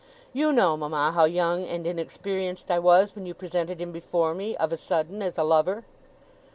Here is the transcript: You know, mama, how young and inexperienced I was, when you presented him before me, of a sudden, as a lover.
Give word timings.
You 0.33 0.51
know, 0.51 0.75
mama, 0.75 1.11
how 1.11 1.25
young 1.25 1.63
and 1.67 1.85
inexperienced 1.85 2.71
I 2.71 2.79
was, 2.79 3.13
when 3.15 3.27
you 3.27 3.35
presented 3.35 3.79
him 3.79 3.91
before 3.91 4.33
me, 4.33 4.57
of 4.57 4.73
a 4.73 4.75
sudden, 4.77 5.21
as 5.21 5.37
a 5.37 5.43
lover. 5.43 5.83